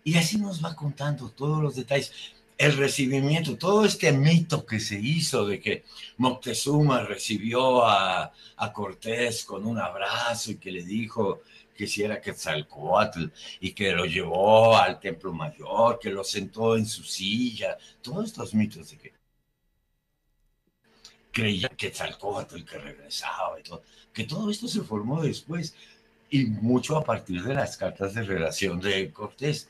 Y 0.03 0.17
así 0.17 0.37
nos 0.37 0.63
va 0.63 0.75
contando 0.75 1.29
todos 1.29 1.61
los 1.61 1.75
detalles. 1.75 2.11
El 2.57 2.77
recibimiento, 2.77 3.57
todo 3.57 3.85
este 3.85 4.11
mito 4.11 4.65
que 4.65 4.79
se 4.79 4.99
hizo 4.99 5.47
de 5.47 5.59
que 5.59 5.83
Moctezuma 6.17 7.03
recibió 7.03 7.85
a, 7.85 8.31
a 8.57 8.73
Cortés 8.73 9.43
con 9.43 9.65
un 9.65 9.79
abrazo 9.79 10.51
y 10.51 10.57
que 10.57 10.71
le 10.71 10.83
dijo 10.83 11.41
que 11.75 11.87
si 11.87 12.03
era 12.03 12.21
Quetzalcoatl 12.21 13.25
y 13.59 13.73
que 13.73 13.91
lo 13.91 14.05
llevó 14.05 14.77
al 14.77 14.99
Templo 14.99 15.33
Mayor, 15.33 15.99
que 15.99 16.11
lo 16.11 16.23
sentó 16.23 16.77
en 16.77 16.85
su 16.85 17.03
silla, 17.03 17.77
todos 18.01 18.25
estos 18.27 18.53
mitos 18.53 18.91
de 18.91 18.97
que 18.97 19.13
creía 21.31 21.69
Quetzalcoatl 21.69 22.63
que 22.63 22.77
regresaba 22.77 23.59
y 23.59 23.63
todo, 23.63 23.83
que 24.13 24.25
todo 24.25 24.51
esto 24.51 24.67
se 24.67 24.81
formó 24.81 25.23
después 25.23 25.73
y 26.31 26.45
mucho 26.45 26.97
a 26.97 27.03
partir 27.03 27.43
de 27.43 27.53
las 27.53 27.77
cartas 27.77 28.15
de 28.15 28.23
relación 28.23 28.79
de 28.79 29.11
Cortés. 29.11 29.69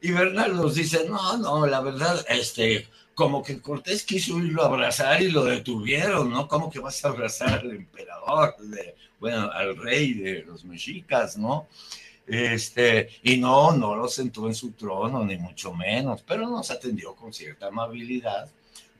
Y 0.00 0.12
Bernal 0.12 0.54
nos 0.54 0.74
dice, 0.74 1.08
no, 1.08 1.38
no, 1.38 1.66
la 1.66 1.80
verdad, 1.80 2.24
este, 2.28 2.86
como 3.14 3.42
que 3.42 3.60
Cortés 3.60 4.04
quiso 4.04 4.38
irlo 4.38 4.62
a 4.62 4.66
abrazar 4.66 5.22
y 5.22 5.30
lo 5.30 5.44
detuvieron, 5.44 6.30
¿no? 6.30 6.46
¿Cómo 6.46 6.70
que 6.70 6.80
vas 6.80 7.02
a 7.04 7.08
abrazar 7.08 7.60
al 7.60 7.70
emperador, 7.70 8.54
bueno, 9.18 9.50
al 9.50 9.76
rey 9.76 10.12
de 10.14 10.42
los 10.42 10.64
mexicas, 10.64 11.38
¿no? 11.38 11.66
Este, 12.26 13.08
y 13.22 13.38
no, 13.38 13.72
no 13.72 13.96
lo 13.96 14.06
sentó 14.06 14.46
en 14.46 14.54
su 14.54 14.72
trono, 14.72 15.24
ni 15.24 15.38
mucho 15.38 15.72
menos, 15.72 16.22
pero 16.26 16.48
nos 16.48 16.70
atendió 16.70 17.14
con 17.14 17.32
cierta 17.32 17.68
amabilidad 17.68 18.50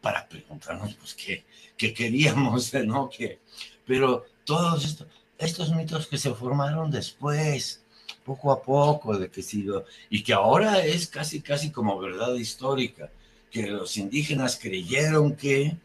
para 0.00 0.26
preguntarnos, 0.26 0.94
pues, 0.94 1.14
qué, 1.14 1.44
qué 1.76 1.92
queríamos, 1.92 2.72
¿no? 2.86 3.10
Que, 3.10 3.38
pero 3.86 4.24
todos 4.44 4.84
estos, 4.84 5.06
estos 5.44 5.74
mitos 5.74 6.06
que 6.06 6.18
se 6.18 6.32
formaron 6.34 6.90
después, 6.90 7.82
poco 8.24 8.52
a 8.52 8.62
poco, 8.62 9.16
de 9.16 9.30
que 9.30 9.42
sigo, 9.42 9.84
y 10.10 10.22
que 10.22 10.32
ahora 10.32 10.84
es 10.84 11.06
casi, 11.08 11.40
casi 11.40 11.70
como 11.70 11.98
verdad 11.98 12.34
histórica, 12.34 13.10
que 13.50 13.66
los 13.66 13.96
indígenas 13.96 14.58
creyeron 14.60 15.36
que 15.36 15.76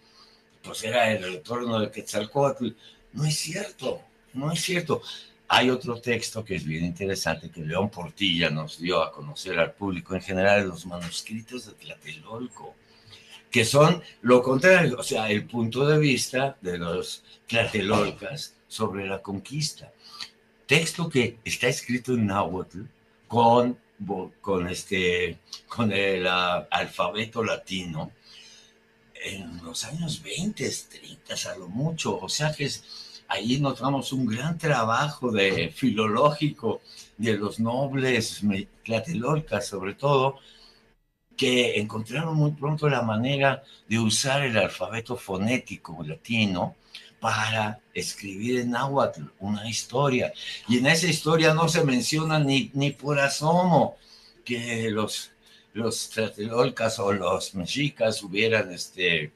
pues 0.63 0.83
era 0.83 1.11
el 1.11 1.23
retorno 1.23 1.79
de 1.79 1.91
Quetzalcóatl. 1.91 2.69
No 3.13 3.25
es 3.25 3.37
cierto, 3.37 4.01
no 4.33 4.51
es 4.51 4.61
cierto. 4.61 5.01
Hay 5.47 5.69
otro 5.69 5.99
texto 6.01 6.43
que 6.43 6.55
es 6.55 6.65
bien 6.65 6.83
interesante 6.83 7.49
que 7.49 7.61
León 7.61 7.89
Portilla 7.89 8.49
nos 8.49 8.79
dio 8.79 9.01
a 9.01 9.11
conocer 9.11 9.57
al 9.59 9.73
público 9.73 10.13
en 10.13 10.21
general, 10.21 10.67
los 10.67 10.85
manuscritos 10.85 11.65
de 11.65 11.73
Tlatelolco, 11.73 12.75
que 13.51 13.65
son 13.65 14.01
lo 14.21 14.41
contrario, 14.41 14.97
o 14.99 15.03
sea, 15.03 15.29
el 15.29 15.45
punto 15.45 15.87
de 15.87 15.97
vista 15.97 16.57
de 16.61 16.77
los 16.77 17.23
tlatelolcas 17.47 18.55
sobre 18.67 19.07
la 19.07 19.21
conquista. 19.21 19.91
Texto 20.65 21.09
que 21.09 21.37
está 21.45 21.67
escrito 21.67 22.13
en 22.13 22.27
náhuatl 22.27 22.81
con, 23.27 23.77
con, 24.41 24.67
este, 24.67 25.37
con 25.67 25.91
el 25.91 26.27
alfabeto 26.27 27.43
latino 27.43 28.11
en 29.23 29.63
los 29.63 29.83
años 29.85 30.21
20, 30.21 30.69
30, 30.89 31.51
a 31.51 31.57
lo 31.57 31.67
mucho. 31.69 32.19
O 32.19 32.29
sea 32.29 32.53
que 32.53 32.65
es, 32.65 32.83
ahí 33.27 33.59
notamos 33.59 34.11
un 34.11 34.25
gran 34.25 34.57
trabajo 34.57 35.31
de 35.31 35.69
filológico 35.69 36.81
de 37.17 37.37
los 37.37 37.59
nobles 37.59 38.41
tlatelolcas, 38.83 39.67
sobre 39.67 39.93
todo, 39.93 40.39
que 41.37 41.79
encontraron 41.79 42.35
muy 42.35 42.51
pronto 42.51 42.89
la 42.89 43.03
manera 43.03 43.63
de 43.87 43.99
usar 43.99 44.41
el 44.41 44.57
alfabeto 44.57 45.15
fonético 45.15 46.03
latino 46.03 46.75
para 47.19 47.79
escribir 47.93 48.59
en 48.59 48.71
náhuatl 48.71 49.21
una 49.39 49.69
historia. 49.69 50.33
Y 50.67 50.79
en 50.79 50.87
esa 50.87 51.07
historia 51.07 51.53
no 51.53 51.69
se 51.69 51.83
menciona 51.83 52.39
ni, 52.39 52.71
ni 52.73 52.91
por 52.91 53.19
asomo 53.19 53.97
que 54.43 54.89
los, 54.89 55.31
los 55.73 56.09
tlatelolcas 56.09 56.99
o 56.99 57.13
los 57.13 57.53
mexicas 57.53 58.23
hubieran 58.23 58.71
este, 58.71 59.31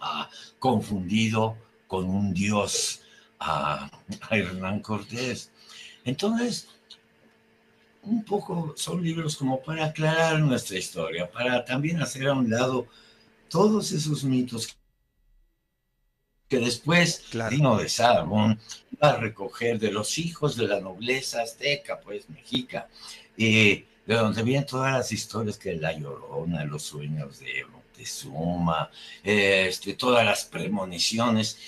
ah, 0.00 0.28
confundido 0.58 1.56
con 1.86 2.08
un 2.08 2.34
dios 2.34 3.00
a, 3.38 3.90
a 4.28 4.36
Hernán 4.36 4.80
Cortés. 4.80 5.50
Entonces, 6.04 6.68
un 8.06 8.24
poco 8.24 8.74
son 8.76 9.02
libros 9.02 9.36
como 9.36 9.60
para 9.62 9.86
aclarar 9.86 10.38
nuestra 10.40 10.78
historia, 10.78 11.30
para 11.30 11.64
también 11.64 12.00
hacer 12.00 12.28
a 12.28 12.34
un 12.34 12.48
lado 12.48 12.86
todos 13.48 13.92
esos 13.92 14.24
mitos 14.24 14.76
que 16.48 16.58
después 16.58 17.24
Dino 17.50 17.76
de 17.76 17.88
Sargón 17.88 18.60
iba 18.92 19.10
a 19.10 19.16
recoger 19.16 19.78
de 19.78 19.90
los 19.90 20.18
hijos 20.18 20.56
de 20.56 20.68
la 20.68 20.80
nobleza 20.80 21.42
azteca, 21.42 22.00
pues 22.00 22.30
mexica, 22.30 22.88
de 23.36 23.84
donde 24.06 24.42
vienen 24.42 24.66
todas 24.66 24.92
las 24.92 25.10
historias 25.10 25.58
que 25.58 25.74
la 25.74 25.92
Llorona, 25.92 26.64
los 26.64 26.84
sueños 26.84 27.40
de 27.40 27.64
Montezuma, 27.64 28.90
este, 29.24 29.94
todas 29.94 30.24
las 30.24 30.44
premoniciones, 30.44 31.58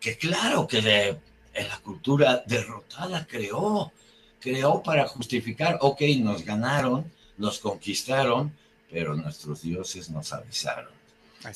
que 0.00 0.16
claro 0.16 0.66
que 0.68 0.80
de, 0.80 1.18
la 1.54 1.78
cultura 1.80 2.44
derrotada 2.46 3.26
creó, 3.26 3.92
creó 4.40 4.82
para 4.82 5.06
justificar, 5.06 5.78
ok, 5.80 6.00
nos 6.20 6.44
ganaron, 6.44 7.10
nos 7.36 7.58
conquistaron, 7.58 8.52
pero 8.90 9.14
nuestros 9.14 9.62
dioses 9.62 10.10
nos 10.10 10.32
avisaron. 10.32 10.90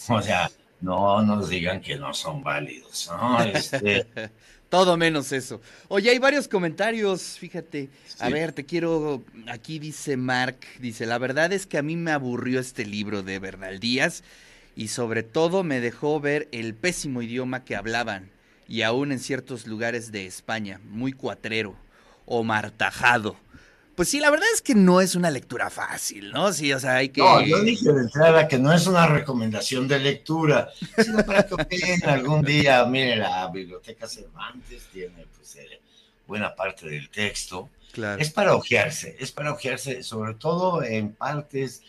o 0.08 0.22
sea, 0.22 0.50
no 0.80 1.22
nos 1.22 1.48
digan 1.48 1.80
que 1.80 1.96
no 1.96 2.12
son 2.12 2.42
válidos, 2.42 3.08
¿no? 3.10 3.42
Este... 3.44 4.06
Todo 4.68 4.96
menos 4.96 5.32
eso. 5.32 5.60
Oye, 5.88 6.08
hay 6.08 6.18
varios 6.18 6.48
comentarios, 6.48 7.38
fíjate. 7.38 7.90
A 8.18 8.30
ver, 8.30 8.52
te 8.52 8.64
quiero. 8.64 9.22
Aquí 9.46 9.78
dice 9.78 10.16
Mark, 10.16 10.56
dice: 10.80 11.04
La 11.04 11.18
verdad 11.18 11.52
es 11.52 11.66
que 11.66 11.76
a 11.76 11.82
mí 11.82 11.94
me 11.94 12.10
aburrió 12.10 12.58
este 12.58 12.86
libro 12.86 13.22
de 13.22 13.38
Bernal 13.38 13.80
Díaz 13.80 14.24
y 14.74 14.88
sobre 14.88 15.24
todo 15.24 15.62
me 15.62 15.80
dejó 15.80 16.20
ver 16.20 16.48
el 16.52 16.74
pésimo 16.74 17.20
idioma 17.20 17.66
que 17.66 17.76
hablaban 17.76 18.30
y 18.66 18.80
aún 18.80 19.12
en 19.12 19.18
ciertos 19.18 19.66
lugares 19.66 20.10
de 20.10 20.24
España, 20.24 20.80
muy 20.84 21.12
cuatrero 21.12 21.76
o 22.26 22.42
martajado. 22.42 23.36
Pues 23.94 24.08
sí, 24.08 24.20
la 24.20 24.30
verdad 24.30 24.48
es 24.54 24.62
que 24.62 24.74
no 24.74 25.00
es 25.00 25.14
una 25.14 25.30
lectura 25.30 25.68
fácil, 25.68 26.32
¿no? 26.32 26.52
Sí, 26.52 26.72
o 26.72 26.80
sea, 26.80 26.96
hay 26.96 27.10
que. 27.10 27.20
No, 27.20 27.42
yo 27.42 27.60
dije 27.60 27.92
de 27.92 28.00
entrada 28.00 28.48
que 28.48 28.58
no 28.58 28.72
es 28.72 28.86
una 28.86 29.06
recomendación 29.06 29.86
de 29.86 29.98
lectura, 29.98 30.70
sino 30.96 31.24
para 31.26 31.46
que 31.46 31.98
algún 32.06 32.42
día. 32.42 32.84
Mire, 32.86 33.16
la 33.16 33.48
Biblioteca 33.48 34.08
Cervantes 34.08 34.88
tiene 34.92 35.26
pues, 35.36 35.56
eh, 35.56 35.80
buena 36.26 36.54
parte 36.54 36.88
del 36.88 37.10
texto. 37.10 37.68
Claro. 37.92 38.22
Es 38.22 38.30
para 38.30 38.54
ojearse, 38.54 39.14
es 39.20 39.30
para 39.30 39.52
ojearse, 39.52 40.02
sobre 40.02 40.34
todo 40.34 40.82
en 40.82 41.12
partes 41.12 41.82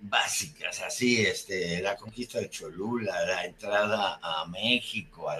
básicas, 0.00 0.80
así, 0.80 1.20
este, 1.20 1.82
la 1.82 1.96
conquista 1.96 2.38
de 2.38 2.48
Cholula, 2.48 3.14
la 3.26 3.44
entrada 3.44 4.18
a 4.22 4.46
México, 4.46 5.28
a, 5.28 5.36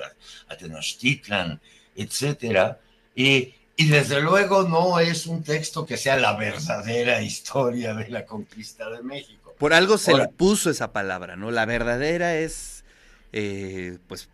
a 0.49 0.57
Tenochtitlan, 0.57 1.59
etcétera. 1.97 2.79
Y 3.15 3.55
y 3.81 3.89
desde 3.89 4.21
luego 4.21 4.65
no 4.65 5.01
es 5.01 5.27
un 5.27 5.43
texto 5.43 5.87
que 5.87 5.97
sea 5.97 6.19
la 6.19 6.37
verdadera 6.37 7.23
historia 7.23 7.95
de 7.95 8.09
la 8.11 8.27
conquista 8.27 8.91
de 8.91 9.03
México. 9.03 9.55
Por 9.57 9.73
algo 9.73 9.97
se 9.97 10.15
le 10.15 10.29
puso 10.29 10.69
esa 10.69 10.93
palabra, 10.93 11.35
¿no? 11.35 11.51
La 11.51 11.65
verdadera 11.65 12.37
es, 12.37 12.85
eh, 13.33 13.97
pues, 14.07 14.29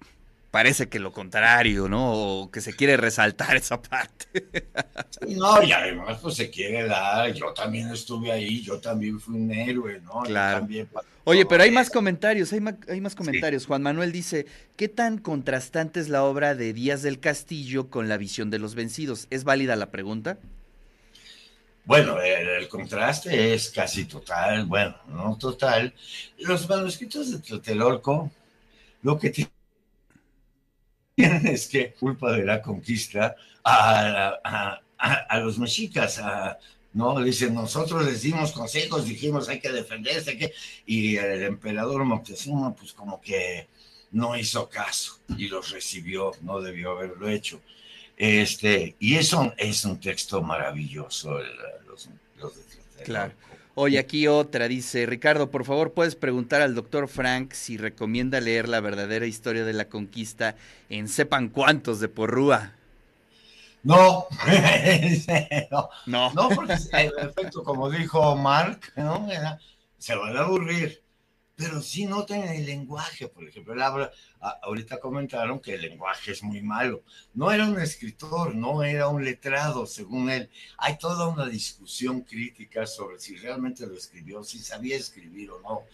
parece 0.51 0.89
que 0.89 0.99
lo 0.99 1.13
contrario, 1.13 1.89
¿no? 1.89 2.13
O 2.13 2.51
que 2.51 2.61
se 2.61 2.75
quiere 2.75 2.97
resaltar 2.97 3.55
esa 3.57 3.81
parte. 3.81 4.49
no, 5.29 5.63
y 5.63 5.71
además, 5.71 6.19
pues 6.21 6.35
se 6.35 6.51
quiere 6.51 6.85
dar. 6.89 7.33
Yo 7.33 7.53
también 7.53 7.93
estuve 7.93 8.33
ahí, 8.33 8.63
yo 8.63 8.81
también 8.81 9.21
fui 9.21 9.37
un 9.37 9.53
héroe, 9.53 10.01
¿no? 10.01 10.23
Claro. 10.23 10.67
Oye, 11.29 11.45
pero 11.45 11.65
hay 11.65 11.73
más 11.73 11.91
comentarios, 11.91 12.53
hay 12.53 12.61
más, 12.61 12.77
hay 12.89 13.01
más 13.01 13.17
comentarios. 13.17 13.67
Juan 13.67 13.83
Manuel 13.83 14.13
dice, 14.13 14.47
¿qué 14.77 14.87
tan 14.87 15.19
contrastante 15.19 15.99
es 15.99 16.09
la 16.09 16.23
obra 16.23 16.55
de 16.55 16.73
Díaz 16.73 17.03
del 17.03 17.19
Castillo 17.19 17.91
con 17.91 18.09
la 18.09 18.17
visión 18.17 18.49
de 18.49 18.61
los 18.61 18.77
vencidos? 18.77 19.27
¿Es 19.31 19.43
válida 19.43 19.75
la 19.75 19.91
pregunta? 19.91 20.39
Bueno, 21.85 22.21
el, 22.21 22.69
contraste 22.69 23.55
es 23.55 23.71
casi 23.71 24.05
total, 24.05 24.67
bueno, 24.67 24.95
no 25.09 25.37
total. 25.37 25.93
Los 26.39 26.69
manuscritos 26.69 27.33
de 27.33 27.41
Tlatelolco, 27.41 28.31
lo 29.03 29.19
que 29.19 29.31
tienen 29.31 29.51
es 31.49 31.67
que 31.67 31.93
culpa 31.95 32.31
de 32.35 32.45
la 32.45 32.63
conquista 32.63 33.35
a, 33.65 34.79
a 34.95 35.41
los 35.41 35.59
mexicas, 35.59 36.21
a, 36.21 36.57
¿no? 36.97 37.21
Dicen, 37.23 37.55
nosotros 37.55 38.07
les 38.07 38.23
dimos 38.23 38.53
consejos, 38.53 39.05
dijimos 39.05 39.51
hay 39.51 39.61
que 39.61 39.71
defenderse, 39.71 40.39
que... 40.39 40.55
y 40.87 41.17
el 41.17 41.43
emperador 41.43 42.03
Moctezuma 42.05 42.75
pues 42.75 42.95
como 42.95 43.21
que 43.21 43.69
no 44.13 44.35
hizo 44.35 44.67
caso 44.71 45.21
y 45.37 45.49
los 45.49 45.71
recibió, 45.73 46.33
no 46.41 46.63
debió 46.63 46.93
haberlo 46.93 47.29
hecho. 47.29 47.61
Este, 48.17 48.97
y 48.99 49.17
eso 49.17 49.53
es 49.59 49.85
un 49.85 50.01
texto 50.01 50.41
maravilloso, 50.43 51.39
los, 51.87 52.09
de 52.09 53.05
Claro. 53.05 53.35
Oye, 53.75 53.99
aquí 53.99 54.27
otra 54.27 54.67
dice, 54.67 55.05
Ricardo, 55.05 55.51
por 55.51 55.67
favor, 55.67 55.93
puedes 55.93 56.17
preguntar 56.17 56.63
al 56.63 56.75
doctor 56.75 57.09
Frank 57.09 57.53
si 57.53 57.77
recomienda 57.77 58.41
leer 58.41 58.71
la 58.71 58.81
verdadera 58.81 59.27
historia 59.27 59.67
de 59.67 59.75
la 59.75 59.91
conquista 59.91 60.57
en 60.89 61.09
sepan 61.09 61.51
cuántos 61.51 62.01
de 62.01 62.09
Porrúa. 62.09 62.76
No, 63.87 64.27
no, 66.07 66.33
no, 66.33 66.49
porque 66.49 66.73
en 66.73 67.13
efecto, 67.21 67.63
como 67.63 67.89
dijo 67.89 68.35
Mark, 68.35 68.81
¿no? 68.97 69.29
se 69.97 70.17
van 70.17 70.37
a 70.37 70.41
aburrir, 70.41 71.05
pero 71.55 71.81
sí 71.81 72.05
noten 72.05 72.43
el 72.49 72.67
lenguaje, 72.67 73.29
por 73.29 73.47
ejemplo, 73.47 73.75
él 73.75 73.83
habla, 73.83 74.11
ahorita 74.63 74.99
comentaron 74.99 75.61
que 75.61 75.75
el 75.75 75.83
lenguaje 75.83 76.33
es 76.33 76.43
muy 76.43 76.63
malo, 76.63 77.05
no 77.33 77.53
era 77.53 77.65
un 77.65 77.79
escritor, 77.79 78.57
no 78.57 78.83
era 78.83 79.07
un 79.07 79.25
letrado, 79.25 79.87
según 79.87 80.31
él, 80.31 80.51
hay 80.79 80.99
toda 80.99 81.29
una 81.29 81.47
discusión 81.47 82.23
crítica 82.23 82.89
sobre 82.89 83.21
si 83.21 83.37
realmente 83.37 83.87
lo 83.87 83.95
escribió, 83.95 84.43
si 84.43 84.59
sabía 84.59 84.97
escribir 84.97 85.53
o 85.53 85.61
no, 85.61 85.85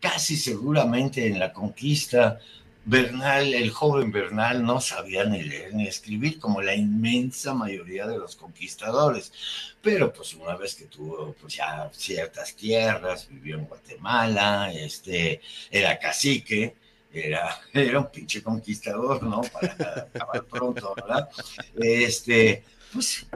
casi 0.00 0.36
seguramente 0.36 1.26
en 1.26 1.38
la 1.38 1.50
conquista 1.50 2.40
Bernal, 2.84 3.54
el 3.54 3.70
joven 3.70 4.10
Bernal, 4.10 4.64
no 4.64 4.80
sabía 4.80 5.24
ni 5.24 5.42
leer 5.42 5.72
ni 5.74 5.86
escribir 5.86 6.38
como 6.40 6.60
la 6.62 6.74
inmensa 6.74 7.54
mayoría 7.54 8.06
de 8.06 8.18
los 8.18 8.34
conquistadores. 8.36 9.32
Pero 9.80 10.12
pues 10.12 10.34
una 10.34 10.56
vez 10.56 10.74
que 10.74 10.86
tuvo 10.86 11.34
pues 11.40 11.54
ya 11.54 11.90
ciertas 11.92 12.54
tierras, 12.56 13.28
vivió 13.28 13.56
en 13.56 13.66
Guatemala, 13.66 14.72
este, 14.72 15.40
era 15.70 15.98
cacique, 15.98 16.74
era, 17.12 17.60
era 17.72 18.00
un 18.00 18.10
pinche 18.10 18.42
conquistador, 18.42 19.22
¿no? 19.22 19.42
Para 19.42 20.08
acabar 20.14 20.44
pronto, 20.44 20.94
¿verdad? 20.96 21.28
Este, 21.76 22.64
pues 22.92 23.26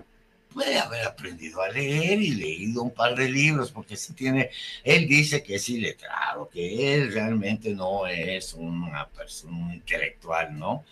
puede 0.57 0.79
haber 0.79 1.07
aprendido 1.07 1.61
a 1.61 1.69
leer 1.69 2.19
y 2.19 2.31
leído 2.31 2.83
un 2.83 2.91
par 2.91 3.15
de 3.15 3.29
libros, 3.29 3.71
porque 3.71 3.95
si 3.95 4.15
tiene, 4.15 4.49
él 4.83 5.07
dice 5.07 5.43
que 5.43 5.57
es 5.57 5.69
iletrado, 5.69 6.49
que 6.49 6.95
él 6.95 7.13
realmente 7.13 7.75
no 7.75 8.07
es 8.07 8.55
una 8.55 9.07
persona 9.07 9.75
intelectual, 9.75 10.59
¿no? 10.59 10.87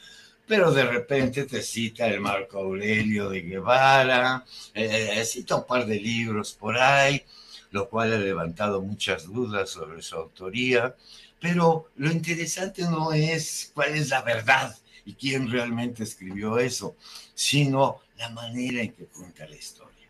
Pero 0.47 0.71
de 0.71 0.85
repente 0.85 1.45
te 1.45 1.63
cita 1.63 2.07
el 2.07 2.21
Marco 2.21 2.59
Aurelio 2.59 3.31
de 3.31 3.41
Guevara, 3.41 4.45
eh, 4.75 5.25
cita 5.25 5.57
un 5.57 5.67
par 5.67 5.87
de 5.87 5.99
libros 5.99 6.53
por 6.53 6.77
ahí, 6.77 7.25
lo 7.71 7.89
cual 7.89 8.13
ha 8.13 8.19
levantado 8.19 8.83
muchas 8.83 9.25
dudas 9.25 9.71
sobre 9.71 10.03
su 10.03 10.17
autoría, 10.17 10.95
pero 11.41 11.89
lo 11.97 12.13
interesante 12.13 12.83
no 12.83 13.15
es 13.15 13.71
cuál 13.73 13.95
es 13.95 14.11
la 14.11 14.21
verdad 14.21 14.77
y 15.07 15.15
quién 15.15 15.51
realmente 15.51 16.03
escribió 16.03 16.59
eso, 16.59 16.97
sino 17.35 18.04
la 18.19 18.29
manera 18.31 18.83
en 18.83 18.93
que 18.93 19.07
cuenta 19.07 19.47
la 19.47 19.57
historia, 19.57 20.09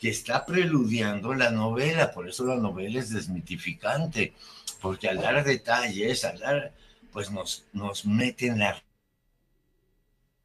que 0.00 0.10
está 0.10 0.44
preludiando 0.44 1.34
la 1.34 1.50
novela, 1.50 2.12
por 2.12 2.28
eso 2.28 2.44
la 2.44 2.56
novela 2.56 3.00
es 3.00 3.10
desmitificante, 3.10 4.34
porque 4.80 5.08
al 5.08 5.18
dar 5.18 5.44
detalles, 5.44 6.24
al 6.24 6.38
dar, 6.38 6.72
pues 7.12 7.30
nos, 7.30 7.64
nos 7.72 8.04
mete 8.04 8.46
en 8.46 8.58
la 8.58 8.82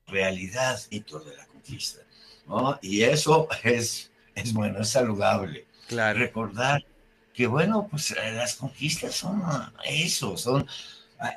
realidad 0.07 0.79
y 0.89 1.01
toda 1.01 1.33
la 1.33 1.45
conquista, 1.47 2.01
¿no? 2.47 2.79
Y 2.81 3.03
eso 3.03 3.47
es, 3.63 4.11
es 4.35 4.53
bueno, 4.53 4.79
es 4.81 4.89
saludable. 4.89 5.67
Claro. 5.87 6.19
Recordar 6.19 6.85
que, 7.33 7.47
bueno, 7.47 7.87
pues 7.89 8.11
las 8.11 8.55
conquistas 8.55 9.15
son 9.15 9.41
eso, 9.85 10.37
son 10.37 10.67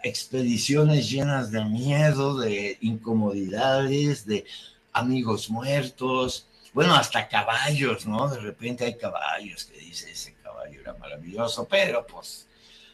expediciones 0.03 1.11
llenas 1.11 1.51
de 1.51 1.65
miedo, 1.65 2.39
de 2.39 2.79
incomodidades, 2.81 4.27
de 4.27 4.45
amigos 4.93 5.51
muertos, 5.51 6.47
bueno, 6.73 6.95
hasta 6.95 7.29
caballos, 7.29 8.07
¿no? 8.07 8.29
De 8.29 8.41
repente 8.41 8.85
hay 8.85 8.97
caballos 8.97 9.65
que 9.67 9.79
dice 9.79 10.11
ese 10.11 10.35
caballo 10.43 10.81
era 10.81 10.95
maravilloso, 10.95 11.67
pero 11.69 12.07
pues 12.07 12.47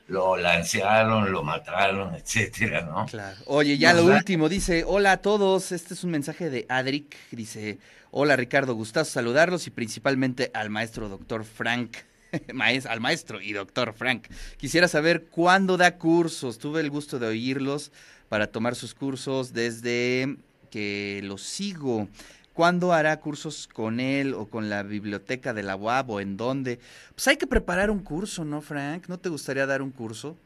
lo 0.09 0.37
lancearon, 0.37 1.31
lo 1.31 1.43
mataron, 1.43 2.15
etcétera, 2.15 2.83
¿no? 2.83 3.07
Claro. 3.07 3.37
Oye, 3.47 3.79
ya 3.79 3.93
lo 3.93 4.05
último, 4.05 4.49
dice, 4.49 4.85
hola 4.87 5.13
a 5.13 5.17
todos, 5.19 5.71
este 5.71 5.95
es 5.95 6.03
un 6.03 6.11
mensaje 6.11 6.51
de 6.51 6.67
Adric, 6.69 7.17
dice, 7.31 7.79
hola 8.11 8.35
Ricardo, 8.35 8.75
gustazo 8.75 9.13
saludarlos 9.13 9.67
y 9.67 9.71
principalmente 9.71 10.51
al 10.55 10.71
maestro 10.71 11.09
doctor 11.09 11.45
Frank, 11.45 11.99
al 12.89 13.01
maestro 13.01 13.41
y 13.41 13.53
doctor 13.53 13.93
Frank. 13.93 14.27
Quisiera 14.57 14.89
saber 14.89 15.27
cuándo 15.27 15.77
da 15.77 15.99
cursos, 15.99 16.59
tuve 16.59 16.81
el 16.81 16.91
gusto 16.91 17.19
de 17.19 17.27
oírlos 17.29 17.93
para 18.29 18.49
tomar 18.49 18.75
sus 18.75 18.95
cursos 18.95 19.53
desde 19.53 20.37
que 20.71 21.21
lo 21.25 21.39
sigo. 21.39 22.09
¿Cuándo 22.53 22.93
hará 22.93 23.21
cursos 23.21 23.69
con 23.73 24.01
él 24.01 24.35
o 24.35 24.47
con 24.47 24.69
la 24.69 24.83
biblioteca 24.83 25.55
de 25.55 25.63
la 25.63 25.77
UAB 25.77 26.11
o 26.11 26.21
en 26.21 26.37
dónde? 26.37 26.81
Pues 27.15 27.29
hay 27.29 27.37
que 27.37 27.47
preparar 27.47 27.91
un 27.91 28.01
curso, 28.01 28.45
¿no, 28.45 28.61
Frank? 28.61 29.05
¿No 29.07 29.19
te 29.19 29.29
gustaría 29.29 29.65
dar 29.65 29.81
un 29.81 29.93
curso? 29.93 30.37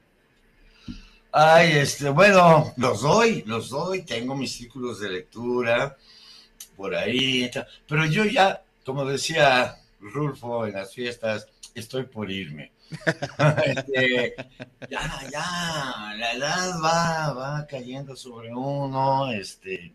Ay, 1.33 1.79
este, 1.79 2.11
bueno, 2.11 2.75
los 2.77 3.01
doy, 3.01 3.43
los 3.47 3.71
doy, 3.71 4.03
tengo 4.03 4.37
mis 4.37 4.53
círculos 4.53 5.01
de 5.01 5.09
lectura 5.09 5.97
por 6.77 6.95
ahí, 6.95 7.51
pero 7.89 8.05
yo 8.05 8.27
ya, 8.27 8.63
como 8.85 9.07
decía 9.07 9.79
Rulfo 9.99 10.67
en 10.67 10.75
las 10.75 10.93
fiestas, 10.93 11.49
estoy 11.75 12.05
por 12.05 12.31
irme. 12.31 12.73
Este, 13.65 14.35
ya, 14.91 15.21
ya, 15.33 16.15
la 16.19 16.33
edad 16.33 16.73
va, 16.85 17.33
va 17.33 17.67
cayendo 17.67 18.15
sobre 18.15 18.53
uno, 18.53 19.33
este, 19.33 19.95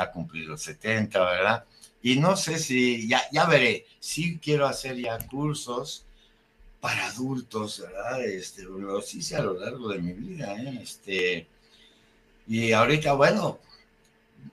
ya 0.00 0.10
cumplí 0.10 0.44
los 0.44 0.62
70, 0.62 1.20
¿verdad? 1.20 1.64
Y 2.02 2.16
no 2.16 2.36
sé 2.36 2.58
si, 2.58 3.06
ya, 3.06 3.22
ya 3.30 3.46
veré, 3.46 3.86
sí 3.98 4.38
quiero 4.42 4.66
hacer 4.66 4.96
ya 4.96 5.18
cursos 5.18 6.06
para 6.80 7.06
adultos, 7.08 7.80
¿verdad? 7.80 8.24
Este, 8.24 8.62
lo 8.62 8.98
hice 9.00 9.36
a 9.36 9.42
lo 9.42 9.54
largo 9.54 9.88
de 9.88 9.98
mi 9.98 10.12
vida, 10.12 10.54
¿eh? 10.54 10.80
Este, 10.82 11.46
y 12.46 12.72
ahorita, 12.72 13.12
bueno, 13.12 13.58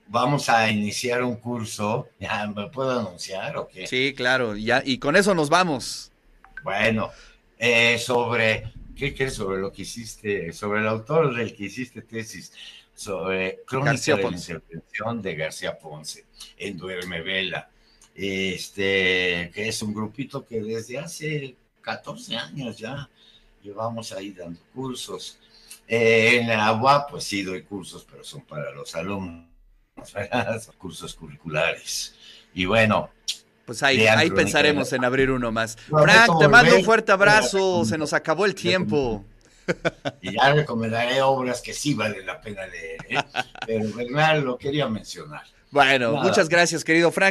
vamos 0.08 0.48
a 0.50 0.70
iniciar 0.70 1.22
un 1.22 1.36
curso, 1.36 2.08
¿ya 2.20 2.46
me 2.46 2.68
puedo 2.68 2.98
anunciar 3.00 3.56
o 3.56 3.68
qué? 3.68 3.86
Sí, 3.86 4.12
claro, 4.14 4.56
ya, 4.56 4.82
y 4.84 4.98
con 4.98 5.16
eso 5.16 5.34
nos 5.34 5.48
vamos. 5.48 6.12
Bueno, 6.62 7.10
eh, 7.58 7.98
sobre, 7.98 8.72
¿qué 8.98 9.14
crees 9.14 9.34
sobre 9.34 9.60
lo 9.60 9.72
que 9.72 9.82
hiciste, 9.82 10.52
sobre 10.52 10.80
el 10.80 10.88
autor 10.88 11.34
del 11.34 11.54
que 11.54 11.64
hiciste 11.64 12.02
tesis? 12.02 12.52
sobre 12.98 13.62
Crónica 13.64 14.16
de 14.16 14.22
la 14.24 14.36
Intervención 14.36 15.22
de 15.22 15.36
García 15.36 15.78
Ponce 15.78 16.26
en 16.56 16.76
Duerme 16.76 17.22
Vela, 17.22 17.70
este, 18.12 19.52
que 19.54 19.68
es 19.68 19.80
un 19.82 19.94
grupito 19.94 20.44
que 20.44 20.60
desde 20.60 20.98
hace 20.98 21.56
14 21.80 22.36
años 22.36 22.76
ya 22.76 23.08
llevamos 23.62 24.10
ahí 24.10 24.32
dando 24.32 24.60
cursos. 24.74 25.38
Eh, 25.86 26.40
en 26.40 26.48
la 26.48 26.66
agua, 26.66 27.06
pues 27.08 27.22
sí 27.22 27.44
doy 27.44 27.62
cursos, 27.62 28.04
pero 28.10 28.24
son 28.24 28.42
para 28.42 28.72
los 28.72 28.92
alumnos, 28.96 29.46
cursos 30.76 31.14
curriculares. 31.14 32.16
Y 32.52 32.64
bueno, 32.64 33.10
pues 33.68 33.82
ahí, 33.82 34.06
ahí 34.06 34.30
pensaremos 34.30 34.90
en 34.94 35.04
abrir 35.04 35.30
uno 35.30 35.52
más. 35.52 35.76
Frank, 35.76 36.38
te 36.40 36.48
mando 36.48 36.74
un 36.74 36.82
fuerte 36.82 37.12
abrazo. 37.12 37.84
Se 37.84 37.98
nos 37.98 38.14
acabó 38.14 38.46
el 38.46 38.54
tiempo. 38.54 39.22
Y 40.22 40.32
ya 40.32 40.54
recomendaré 40.54 41.20
obras 41.20 41.60
que 41.60 41.74
sí 41.74 41.92
valen 41.92 42.24
la 42.24 42.40
pena 42.40 42.66
leer, 42.66 43.00
¿eh? 43.10 43.18
pero 43.66 43.94
Bernal 43.94 44.40
lo 44.40 44.56
quería 44.56 44.88
mencionar. 44.88 45.42
Bueno, 45.70 46.14
muchas 46.22 46.48
gracias, 46.48 46.82
querido 46.82 47.12
Frank. 47.12 47.26